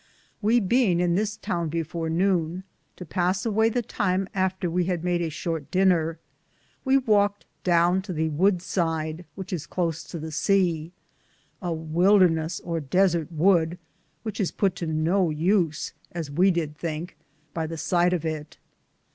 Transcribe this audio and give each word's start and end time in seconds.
We 0.41 0.59
beinge 0.59 0.99
at 0.99 1.15
this 1.15 1.37
towne 1.37 1.69
before 1.69 2.09
nowne, 2.09 2.63
to 2.95 3.05
pass 3.05 3.45
awaye 3.45 3.71
the 3.71 3.83
time 3.83 4.27
after 4.33 4.67
we 4.67 4.85
had 4.85 5.03
made 5.03 5.21
a 5.21 5.29
shorte 5.29 5.69
diner, 5.69 6.17
we 6.83 6.97
walked 6.97 7.45
downe 7.63 8.01
to 8.01 8.11
the 8.13 8.29
wood 8.29 8.63
sid, 8.63 9.25
which 9.35 9.53
is 9.53 9.67
close 9.67 10.03
to 10.05 10.17
the 10.17 10.31
sea; 10.31 10.91
a 11.61 11.69
wildernes 11.71 12.59
or 12.63 12.79
desarte 12.81 13.31
wood, 13.31 13.77
which 14.23 14.39
is 14.39 14.49
put 14.49 14.75
to 14.77 14.87
no 14.87 15.29
use, 15.29 15.93
as 16.11 16.31
we 16.31 16.49
did 16.49 16.75
thinke, 16.75 17.15
by 17.53 17.67
the 17.67 17.77
sighte 17.77 18.11
of 18.13 18.25
it. 18.25 18.57